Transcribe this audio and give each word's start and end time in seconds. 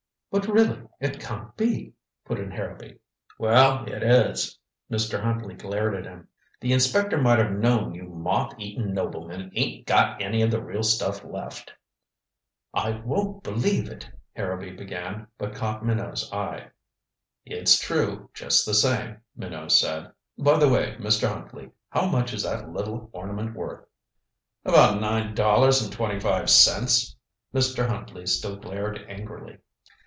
"But 0.33 0.47
really 0.47 0.79
it 1.01 1.19
can't 1.19 1.57
be" 1.57 1.93
put 2.25 2.39
in 2.39 2.51
Harrowby. 2.51 2.99
"Well 3.37 3.83
it 3.85 4.01
is," 4.01 4.57
Mr. 4.89 5.21
Huntley 5.21 5.55
glared 5.55 5.93
at 5.93 6.05
him. 6.05 6.29
"The 6.61 6.71
inspector 6.71 7.21
might 7.21 7.37
have 7.39 7.51
known 7.51 7.93
you 7.93 8.03
moth 8.05 8.57
eaten 8.57 8.93
noblemen 8.93 9.51
ain't 9.55 9.85
got 9.85 10.21
any 10.21 10.41
of 10.41 10.49
the 10.49 10.63
real 10.63 10.83
stuff 10.83 11.25
left." 11.25 11.73
"I 12.73 12.91
won't 12.91 13.43
believe 13.43 13.89
it" 13.89 14.09
Harrowby 14.37 14.71
began, 14.71 15.27
but 15.37 15.53
caught 15.53 15.85
Minot's 15.85 16.31
eye. 16.31 16.69
"It's 17.45 17.77
true, 17.77 18.29
just 18.33 18.65
the 18.65 18.73
same," 18.73 19.17
Minot 19.35 19.73
said. 19.73 20.13
"By 20.37 20.57
the 20.59 20.69
way, 20.69 20.95
Mr. 20.97 21.27
Huntley, 21.27 21.71
how 21.89 22.05
much 22.05 22.33
is 22.33 22.43
that 22.43 22.69
little 22.71 23.09
ornament 23.11 23.53
worth?" 23.53 23.85
"About 24.63 25.01
nine 25.01 25.35
dollars 25.35 25.81
and 25.81 25.91
twenty 25.91 26.21
five 26.21 26.49
cents." 26.49 27.17
Mr. 27.53 27.85
Huntley 27.89 28.25
still 28.25 28.55
glared 28.55 28.97
angrily. 29.09 29.57